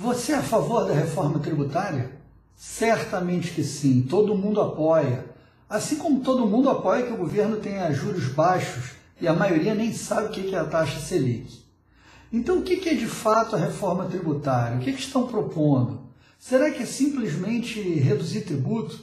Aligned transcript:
Você 0.00 0.30
é 0.30 0.36
a 0.36 0.42
favor 0.44 0.86
da 0.86 0.94
reforma 0.94 1.40
tributária? 1.40 2.12
Certamente 2.54 3.50
que 3.50 3.64
sim, 3.64 4.06
todo 4.08 4.36
mundo 4.36 4.60
apoia. 4.60 5.24
Assim 5.68 5.96
como 5.96 6.20
todo 6.20 6.46
mundo 6.46 6.70
apoia 6.70 7.02
que 7.02 7.12
o 7.12 7.16
governo 7.16 7.56
tenha 7.56 7.92
juros 7.92 8.28
baixos 8.28 8.92
e 9.20 9.26
a 9.26 9.32
maioria 9.32 9.74
nem 9.74 9.92
sabe 9.92 10.28
o 10.28 10.30
que 10.30 10.54
é 10.54 10.58
a 10.58 10.64
taxa 10.64 11.00
Selic. 11.00 11.64
Então, 12.32 12.58
o 12.58 12.62
que 12.62 12.88
é 12.88 12.94
de 12.94 13.08
fato 13.08 13.56
a 13.56 13.58
reforma 13.58 14.04
tributária? 14.04 14.76
O 14.76 14.80
que 14.80 14.90
estão 14.90 15.26
propondo? 15.26 16.04
Será 16.38 16.70
que 16.70 16.84
é 16.84 16.86
simplesmente 16.86 17.80
reduzir 17.98 18.42
tributo? 18.42 19.00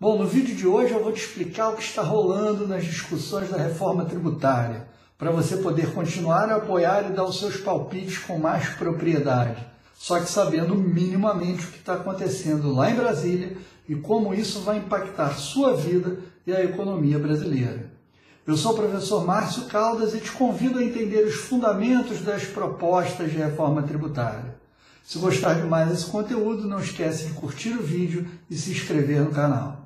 Bom, 0.00 0.16
no 0.16 0.26
vídeo 0.26 0.56
de 0.56 0.66
hoje 0.66 0.94
eu 0.94 1.04
vou 1.04 1.12
te 1.12 1.20
explicar 1.20 1.68
o 1.68 1.76
que 1.76 1.82
está 1.82 2.00
rolando 2.00 2.66
nas 2.66 2.82
discussões 2.82 3.50
da 3.50 3.58
reforma 3.58 4.06
tributária, 4.06 4.88
para 5.18 5.30
você 5.30 5.58
poder 5.58 5.92
continuar 5.92 6.48
a 6.48 6.56
apoiar 6.56 7.10
e 7.10 7.12
dar 7.12 7.24
os 7.24 7.38
seus 7.38 7.58
palpites 7.58 8.16
com 8.16 8.38
mais 8.38 8.70
propriedade 8.70 9.68
só 9.98 10.20
que 10.20 10.30
sabendo 10.30 10.76
minimamente 10.76 11.64
o 11.64 11.70
que 11.72 11.78
está 11.78 11.94
acontecendo 11.94 12.72
lá 12.72 12.88
em 12.88 12.94
Brasília 12.94 13.56
e 13.88 13.96
como 13.96 14.32
isso 14.32 14.60
vai 14.60 14.78
impactar 14.78 15.36
sua 15.36 15.76
vida 15.76 16.20
e 16.46 16.52
a 16.52 16.62
economia 16.62 17.18
brasileira. 17.18 17.90
Eu 18.46 18.56
sou 18.56 18.72
o 18.72 18.76
professor 18.76 19.26
Márcio 19.26 19.64
Caldas 19.64 20.14
e 20.14 20.20
te 20.20 20.30
convido 20.30 20.78
a 20.78 20.84
entender 20.84 21.26
os 21.26 21.34
fundamentos 21.34 22.20
das 22.20 22.44
propostas 22.44 23.32
de 23.32 23.38
reforma 23.38 23.82
tributária. 23.82 24.54
Se 25.04 25.18
gostar 25.18 25.54
de 25.54 25.66
mais 25.66 25.88
desse 25.88 26.06
conteúdo, 26.06 26.68
não 26.68 26.78
esquece 26.78 27.26
de 27.26 27.32
curtir 27.32 27.70
o 27.70 27.82
vídeo 27.82 28.24
e 28.48 28.56
se 28.56 28.70
inscrever 28.70 29.20
no 29.20 29.32
canal. 29.32 29.84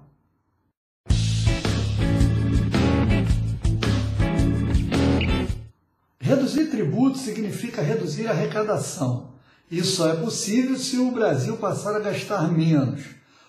Reduzir 6.20 6.66
tributos 6.66 7.22
significa 7.22 7.80
reduzir 7.80 8.28
arrecadação. 8.28 9.31
Isso 9.72 9.96
só 9.96 10.10
é 10.10 10.16
possível 10.16 10.76
se 10.76 10.98
o 10.98 11.10
Brasil 11.10 11.56
passar 11.56 11.96
a 11.96 11.98
gastar 11.98 12.52
menos. 12.52 13.04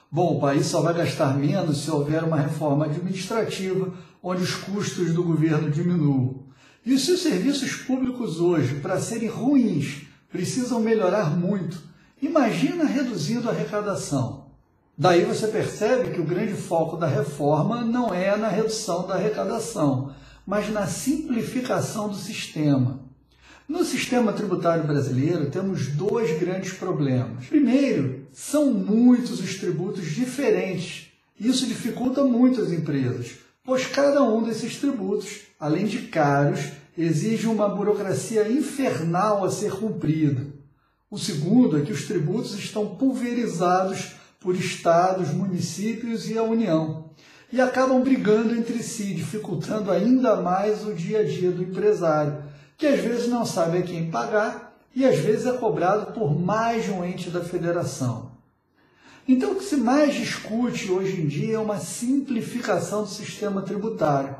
Bom, 0.09 0.37
o 0.37 0.39
país 0.39 0.67
só 0.67 0.79
vai 0.79 0.93
gastar 0.93 1.37
menos 1.37 1.79
se 1.79 1.91
houver 1.91 2.23
uma 2.23 2.39
reforma 2.39 2.85
administrativa 2.85 3.93
onde 4.23 4.41
os 4.41 4.55
custos 4.55 5.13
do 5.13 5.21
governo 5.21 5.69
diminuam. 5.69 6.45
E 6.85 6.97
se 6.97 7.11
os 7.11 7.21
serviços 7.21 7.73
públicos 7.75 8.39
hoje, 8.39 8.75
para 8.75 9.01
serem 9.01 9.27
ruins, 9.27 10.03
precisam 10.31 10.79
melhorar 10.79 11.37
muito, 11.37 11.77
imagina 12.21 12.85
reduzindo 12.85 13.49
a 13.49 13.51
arrecadação. 13.51 14.45
Daí 14.97 15.25
você 15.25 15.47
percebe 15.47 16.11
que 16.11 16.21
o 16.21 16.25
grande 16.25 16.53
foco 16.53 16.95
da 16.95 17.07
reforma 17.07 17.83
não 17.83 18.13
é 18.13 18.37
na 18.37 18.47
redução 18.47 19.05
da 19.05 19.15
arrecadação, 19.15 20.13
mas 20.47 20.69
na 20.69 20.87
simplificação 20.87 22.07
do 22.07 22.15
sistema. 22.15 23.11
No 23.67 23.85
sistema 23.85 24.33
tributário 24.33 24.83
brasileiro, 24.83 25.49
temos 25.49 25.87
dois 25.87 26.37
grandes 26.37 26.73
problemas. 26.73 27.45
Primeiro, 27.45 28.27
são 28.33 28.73
muitos 28.73 29.39
os 29.39 29.55
tributos 29.55 30.05
diferentes. 30.11 31.07
Isso 31.39 31.65
dificulta 31.65 32.25
muito 32.25 32.61
as 32.61 32.71
empresas, 32.71 33.37
pois 33.63 33.87
cada 33.87 34.21
um 34.21 34.43
desses 34.43 34.75
tributos, 34.75 35.43
além 35.57 35.85
de 35.85 35.99
caros, 35.99 36.59
exige 36.97 37.47
uma 37.47 37.69
burocracia 37.69 38.49
infernal 38.49 39.45
a 39.45 39.49
ser 39.49 39.71
cumprida. 39.71 40.45
O 41.09 41.17
segundo 41.17 41.77
é 41.77 41.81
que 41.81 41.93
os 41.93 42.05
tributos 42.05 42.55
estão 42.55 42.95
pulverizados 42.95 44.15
por 44.41 44.55
estados, 44.55 45.29
municípios 45.29 46.29
e 46.29 46.37
a 46.37 46.43
União, 46.43 47.09
e 47.51 47.61
acabam 47.61 48.01
brigando 48.01 48.53
entre 48.53 48.83
si, 48.83 49.13
dificultando 49.13 49.89
ainda 49.89 50.35
mais 50.35 50.85
o 50.85 50.93
dia 50.93 51.19
a 51.19 51.23
dia 51.23 51.49
do 51.49 51.63
empresário 51.63 52.51
que 52.77 52.87
às 52.87 52.99
vezes 52.99 53.27
não 53.27 53.45
sabe 53.45 53.77
a 53.77 53.81
quem 53.81 54.09
pagar 54.09 54.75
e 54.95 55.05
às 55.05 55.17
vezes 55.17 55.45
é 55.45 55.53
cobrado 55.53 56.11
por 56.13 56.39
mais 56.39 56.85
de 56.85 56.91
um 56.91 57.03
ente 57.03 57.29
da 57.29 57.41
federação. 57.41 58.31
Então, 59.27 59.53
o 59.53 59.55
que 59.55 59.63
se 59.63 59.77
mais 59.77 60.13
discute 60.13 60.91
hoje 60.91 61.21
em 61.21 61.27
dia 61.27 61.55
é 61.55 61.59
uma 61.59 61.79
simplificação 61.79 63.03
do 63.03 63.09
sistema 63.09 63.61
tributário, 63.61 64.35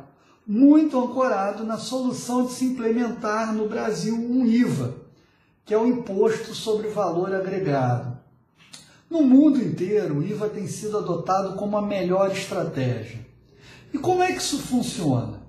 muito 0.46 1.02
ancorado 1.02 1.64
na 1.64 1.78
solução 1.78 2.46
de 2.46 2.52
se 2.52 2.66
implementar 2.66 3.54
no 3.54 3.70
Brasil 3.70 4.14
um 4.14 4.46
IVA, 4.46 4.96
que 5.64 5.74
é 5.74 5.78
o 5.78 5.88
Imposto 5.88 6.54
sobre 6.54 6.90
Valor 6.90 7.34
Agregado. 7.34 8.18
No 9.10 9.22
mundo 9.22 9.62
inteiro, 9.62 10.18
o 10.18 10.24
IVA 10.24 10.50
tem 10.50 10.68
sido 10.68 10.98
adotado 10.98 11.56
como 11.56 11.78
a 11.78 11.82
melhor 11.82 12.32
estratégia. 12.32 13.26
E 13.94 13.98
como 13.98 14.22
é 14.22 14.34
que 14.34 14.40
isso 14.40 14.60
funciona? 14.60 15.43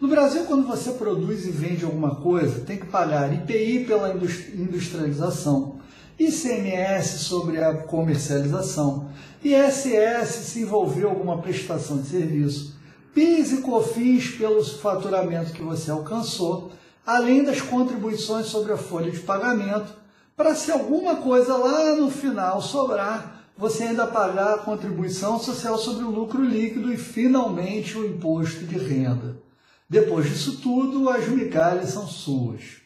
No 0.00 0.06
Brasil, 0.06 0.44
quando 0.44 0.64
você 0.64 0.92
produz 0.92 1.44
e 1.44 1.50
vende 1.50 1.84
alguma 1.84 2.14
coisa, 2.14 2.60
tem 2.60 2.76
que 2.76 2.86
pagar 2.86 3.34
IPI 3.34 3.84
pela 3.84 4.14
industrialização, 4.54 5.80
ICMS 6.16 7.18
sobre 7.18 7.60
a 7.60 7.74
comercialização, 7.74 9.08
ISS 9.42 10.28
se 10.28 10.60
envolveu 10.60 11.10
alguma 11.10 11.38
prestação 11.38 11.98
de 11.98 12.06
serviço, 12.06 12.78
PIS 13.12 13.54
e 13.54 13.56
COFINS 13.62 14.36
pelo 14.36 14.64
faturamento 14.64 15.52
que 15.52 15.62
você 15.62 15.90
alcançou, 15.90 16.70
além 17.04 17.42
das 17.42 17.60
contribuições 17.60 18.46
sobre 18.46 18.72
a 18.72 18.76
folha 18.76 19.10
de 19.10 19.18
pagamento, 19.18 19.92
para 20.36 20.54
se 20.54 20.70
alguma 20.70 21.16
coisa 21.16 21.56
lá 21.56 21.96
no 21.96 22.08
final 22.08 22.62
sobrar, 22.62 23.48
você 23.56 23.82
ainda 23.82 24.06
pagar 24.06 24.54
a 24.54 24.58
contribuição 24.58 25.40
social 25.40 25.76
sobre 25.76 26.04
o 26.04 26.10
lucro 26.10 26.40
líquido 26.40 26.92
e 26.92 26.96
finalmente 26.96 27.98
o 27.98 28.06
imposto 28.06 28.64
de 28.64 28.78
renda. 28.78 29.47
Depois 29.88 30.28
disso 30.28 30.60
tudo, 30.60 31.08
as 31.08 31.26
migalhas 31.28 31.90
são 31.90 32.06
suas. 32.06 32.82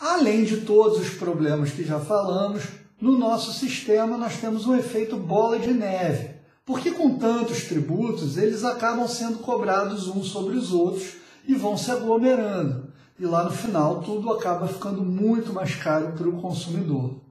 Além 0.00 0.42
de 0.42 0.62
todos 0.62 0.98
os 0.98 1.10
problemas 1.10 1.70
que 1.70 1.84
já 1.84 2.00
falamos, 2.00 2.64
no 3.00 3.16
nosso 3.16 3.52
sistema 3.52 4.18
nós 4.18 4.38
temos 4.38 4.66
um 4.66 4.74
efeito 4.74 5.16
bola 5.16 5.58
de 5.58 5.72
neve, 5.72 6.30
porque 6.66 6.90
com 6.90 7.16
tantos 7.16 7.64
tributos 7.64 8.36
eles 8.36 8.64
acabam 8.64 9.06
sendo 9.06 9.38
cobrados 9.38 10.08
uns 10.08 10.28
sobre 10.28 10.56
os 10.56 10.72
outros 10.72 11.14
e 11.46 11.54
vão 11.54 11.76
se 11.76 11.90
aglomerando. 11.92 12.92
E 13.18 13.24
lá 13.24 13.44
no 13.44 13.52
final 13.52 14.02
tudo 14.02 14.32
acaba 14.32 14.66
ficando 14.66 15.04
muito 15.04 15.52
mais 15.52 15.76
caro 15.76 16.12
para 16.12 16.28
o 16.28 16.40
consumidor. 16.40 17.23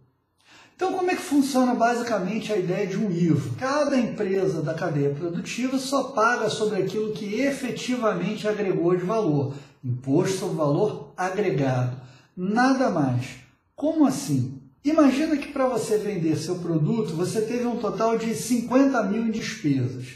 Então, 0.75 0.93
como 0.93 1.11
é 1.11 1.15
que 1.15 1.21
funciona 1.21 1.75
basicamente 1.75 2.51
a 2.51 2.57
ideia 2.57 2.87
de 2.87 2.97
um 2.97 3.11
IVA? 3.11 3.55
Cada 3.59 3.97
empresa 3.97 4.61
da 4.61 4.73
cadeia 4.73 5.13
produtiva 5.13 5.77
só 5.77 6.05
paga 6.05 6.49
sobre 6.49 6.81
aquilo 6.81 7.13
que 7.13 7.41
efetivamente 7.41 8.47
agregou 8.47 8.95
de 8.95 9.05
valor, 9.05 9.53
imposto 9.83 10.39
sobre 10.39 10.57
valor 10.57 11.13
agregado, 11.15 11.95
nada 12.35 12.89
mais. 12.89 13.27
Como 13.75 14.05
assim? 14.05 14.59
Imagina 14.83 15.37
que 15.37 15.47
para 15.47 15.67
você 15.67 15.97
vender 15.97 16.35
seu 16.35 16.55
produto 16.55 17.13
você 17.13 17.41
teve 17.41 17.65
um 17.65 17.77
total 17.77 18.17
de 18.17 18.33
50 18.33 19.03
mil 19.03 19.27
em 19.27 19.31
despesas. 19.31 20.07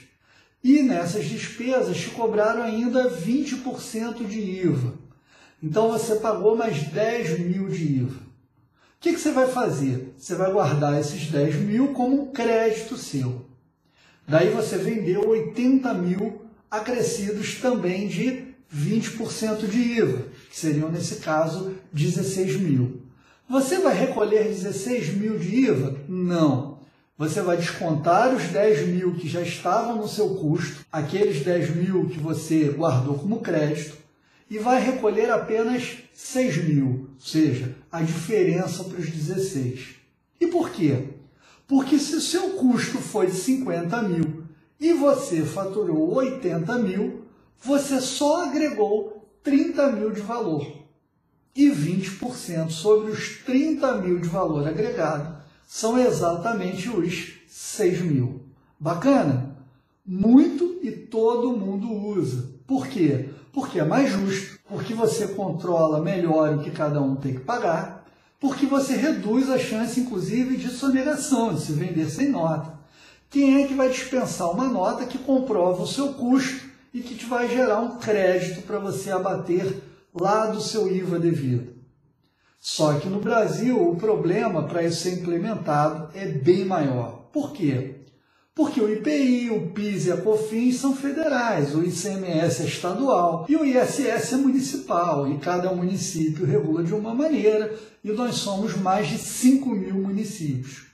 E 0.64 0.82
nessas 0.82 1.26
despesas 1.26 1.98
te 1.98 2.10
cobraram 2.10 2.64
ainda 2.64 3.10
20% 3.10 4.26
de 4.26 4.40
IVA. 4.40 4.94
Então 5.62 5.90
você 5.90 6.16
pagou 6.16 6.58
mais 6.58 6.84
10 6.84 7.40
mil 7.40 7.70
de 7.70 8.00
IVA. 8.00 8.27
Que, 9.08 9.14
que 9.14 9.22
você 9.22 9.32
vai 9.32 9.48
fazer? 9.48 10.14
Você 10.18 10.36
vai 10.36 10.52
guardar 10.52 11.00
esses 11.00 11.32
10 11.32 11.56
mil 11.56 11.94
como 11.94 12.24
um 12.24 12.26
crédito 12.26 12.98
seu. 12.98 13.46
Daí 14.28 14.50
você 14.50 14.78
vendeu 14.78 15.30
80 15.30 15.94
mil 15.94 16.42
acrescidos 16.70 17.56
também 17.56 18.10
de 18.10 18.48
20% 18.76 19.66
de 19.66 19.78
IVA, 19.78 20.26
que 20.50 20.60
seriam, 20.60 20.92
nesse 20.92 21.22
caso, 21.22 21.74
16 21.94 22.58
mil. 22.58 23.02
Você 23.50 23.80
vai 23.80 23.98
recolher 23.98 24.44
16 24.44 25.14
mil 25.14 25.40
de 25.40 25.56
IVA? 25.56 25.96
Não. 26.10 26.80
Você 27.18 27.40
vai 27.40 27.56
descontar 27.56 28.36
os 28.36 28.44
10 28.50 28.90
mil 28.90 29.16
que 29.16 29.30
já 29.30 29.40
estavam 29.40 29.96
no 29.96 30.08
seu 30.10 30.36
custo, 30.36 30.86
aqueles 30.92 31.46
10 31.46 31.78
mil 31.78 32.10
que 32.10 32.20
você 32.20 32.66
guardou 32.78 33.18
como 33.18 33.40
crédito, 33.40 33.96
e 34.50 34.58
vai 34.58 34.82
recolher 34.82 35.30
apenas 35.30 35.98
6 36.14 36.64
mil, 36.66 37.10
ou 37.14 37.20
seja, 37.20 37.76
a 37.92 38.02
diferença 38.02 38.84
para 38.84 39.00
os 39.00 39.10
16. 39.10 39.96
E 40.40 40.48
por 40.48 40.70
quê? 40.70 41.10
Porque 41.68 42.00
se 42.00 42.16
o 42.16 42.22
seu 42.22 42.52
custo 42.52 43.00
foi 43.00 43.28
de 43.28 43.36
50 43.36 44.02
mil 44.04 44.44
e 44.80 44.94
você 44.94 45.44
faturou 45.44 46.16
80 46.16 46.78
mil, 46.80 47.26
você 47.62 48.00
só 48.00 48.46
agregou 48.46 49.28
30 49.44 49.92
mil 49.92 50.12
de 50.12 50.22
valor. 50.22 50.66
E 51.56 51.70
20% 51.70 52.70
sobre 52.70 53.12
os 53.12 53.40
30 53.44 53.98
mil 53.98 54.20
de 54.20 54.28
valor 54.30 54.68
agregado 54.68 55.42
são 55.68 56.00
exatamente 56.00 56.88
os 56.90 57.34
6 57.48 58.02
mil. 58.02 58.42
Bacana? 58.80 59.58
Muito 60.06 60.80
e 60.84 60.92
todo 60.92 61.58
mundo 61.58 61.92
usa. 61.92 62.50
Por 62.66 62.88
quê? 62.88 63.27
Porque 63.58 63.80
é 63.80 63.84
mais 63.84 64.12
justo, 64.12 64.60
porque 64.70 64.94
você 64.94 65.30
controla 65.30 66.00
melhor 66.00 66.54
o 66.54 66.60
que 66.60 66.70
cada 66.70 67.02
um 67.02 67.16
tem 67.16 67.34
que 67.34 67.40
pagar, 67.40 68.06
porque 68.40 68.68
você 68.68 68.96
reduz 68.96 69.50
a 69.50 69.58
chance, 69.58 70.00
inclusive, 70.00 70.58
de 70.58 70.70
sonegação, 70.70 71.56
de 71.56 71.62
se 71.62 71.74
vender 71.74 72.08
sem 72.08 72.30
nota. 72.30 72.78
Quem 73.32 73.64
é 73.64 73.68
que 73.68 73.74
vai 73.74 73.90
dispensar 73.90 74.52
uma 74.52 74.68
nota 74.68 75.08
que 75.08 75.18
comprova 75.18 75.82
o 75.82 75.88
seu 75.88 76.14
custo 76.14 76.68
e 76.94 77.02
que 77.02 77.16
te 77.16 77.26
vai 77.26 77.50
gerar 77.50 77.80
um 77.80 77.98
crédito 77.98 78.62
para 78.62 78.78
você 78.78 79.10
abater 79.10 79.82
lá 80.14 80.46
do 80.46 80.62
seu 80.62 80.88
IVA 80.96 81.18
devido? 81.18 81.74
Só 82.60 83.00
que 83.00 83.10
no 83.10 83.20
Brasil 83.20 83.90
o 83.90 83.96
problema 83.96 84.68
para 84.68 84.84
isso 84.84 85.02
ser 85.02 85.14
implementado 85.14 86.16
é 86.16 86.28
bem 86.28 86.64
maior. 86.64 87.28
Por 87.34 87.54
quê? 87.54 87.97
Porque 88.58 88.82
o 88.82 88.92
IPI, 88.92 89.52
o 89.52 89.70
PIS 89.70 90.08
e 90.08 90.12
a 90.12 90.18
COFINS 90.18 90.80
são 90.80 90.96
federais, 90.96 91.76
o 91.76 91.84
ICMS 91.84 92.64
é 92.64 92.66
estadual 92.66 93.46
e 93.48 93.56
o 93.56 93.64
ISS 93.64 94.34
é 94.34 94.38
municipal, 94.38 95.32
e 95.32 95.38
cada 95.38 95.72
município 95.72 96.44
regula 96.44 96.84
de 96.84 96.92
uma 96.92 97.14
maneira, 97.14 97.72
e 98.04 98.12
nós 98.12 98.34
somos 98.38 98.76
mais 98.76 99.10
de 99.10 99.20
5 99.20 99.70
mil 99.70 99.94
municípios. 99.94 100.88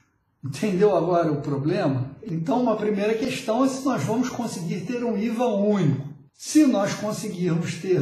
Entendeu 0.44 0.94
agora 0.94 1.32
o 1.32 1.42
problema? 1.42 2.12
Então, 2.22 2.62
uma 2.62 2.76
primeira 2.76 3.14
questão 3.14 3.64
é 3.64 3.70
se 3.70 3.86
nós 3.86 4.04
vamos 4.04 4.28
conseguir 4.28 4.82
ter 4.82 5.02
um 5.02 5.18
IVA 5.18 5.46
único. 5.46 6.10
Se 6.34 6.66
nós 6.66 6.94
conseguirmos 6.94 7.76
ter 7.76 8.02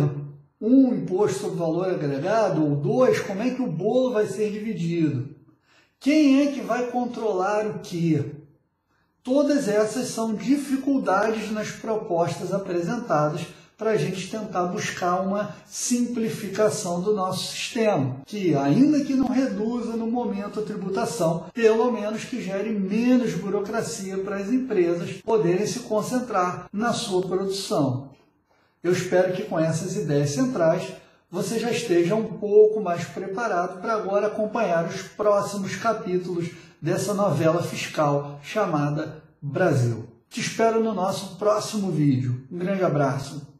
um 0.60 0.92
imposto 0.92 1.42
sobre 1.42 1.60
valor 1.60 1.88
agregado 1.88 2.66
ou 2.66 2.78
dois, 2.78 3.20
como 3.20 3.44
é 3.44 3.52
que 3.52 3.62
o 3.62 3.72
bolo 3.72 4.14
vai 4.14 4.26
ser 4.26 4.52
dividido? 4.52 5.36
Quem 6.00 6.42
é 6.42 6.52
que 6.52 6.62
vai 6.62 6.88
controlar 6.88 7.68
o 7.68 7.78
que? 7.78 8.41
Todas 9.24 9.68
essas 9.68 10.08
são 10.08 10.34
dificuldades 10.34 11.52
nas 11.52 11.70
propostas 11.70 12.52
apresentadas 12.52 13.46
para 13.78 13.92
a 13.92 13.98
gente 13.98 14.32
tentar 14.32 14.66
buscar 14.66 15.22
uma 15.22 15.56
simplificação 15.68 17.02
do 17.02 17.14
nosso 17.14 17.52
sistema, 17.52 18.18
que 18.26 18.56
ainda 18.56 19.04
que 19.04 19.14
não 19.14 19.28
reduza 19.28 19.96
no 19.96 20.08
momento 20.08 20.60
a 20.60 20.64
tributação, 20.64 21.46
pelo 21.54 21.92
menos 21.92 22.26
que 22.26 22.42
gere 22.42 22.72
menos 22.72 23.36
burocracia 23.36 24.18
para 24.18 24.38
as 24.38 24.50
empresas 24.50 25.14
poderem 25.24 25.68
se 25.68 25.82
concentrar 25.82 26.68
na 26.74 26.92
sua 26.92 27.22
produção. 27.22 28.10
Eu 28.84 28.92
espero 28.92 29.34
que 29.34 29.44
com 29.44 29.60
essas 29.60 29.96
ideias 29.96 30.32
centrais 30.32 30.94
você 31.30 31.60
já 31.60 31.72
esteja 31.72 32.16
um 32.16 32.26
pouco 32.26 32.82
mais 32.82 33.06
preparado 33.06 33.82
para 33.82 33.94
agora 33.94 34.28
acompanhar 34.28 34.86
os 34.86 35.04
próximos 35.04 35.76
capítulos 35.76 36.50
dessa 36.82 37.14
novela 37.14 37.62
fiscal 37.62 38.40
chamada 38.42 39.24
Brasil. 39.42 40.08
Te 40.30 40.40
espero 40.40 40.84
no 40.84 40.94
nosso 40.94 41.36
próximo 41.38 41.92
vídeo. 41.92 42.48
Um 42.50 42.58
grande 42.58 42.84
abraço. 42.84 43.51